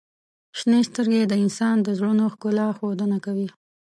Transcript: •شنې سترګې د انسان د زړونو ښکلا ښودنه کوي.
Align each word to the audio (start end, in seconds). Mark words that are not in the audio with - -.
•شنې 0.57 0.79
سترګې 0.89 1.21
د 1.27 1.33
انسان 1.43 1.75
د 1.81 1.87
زړونو 1.97 2.23
ښکلا 2.33 2.67
ښودنه 2.77 3.17
کوي. 3.25 3.47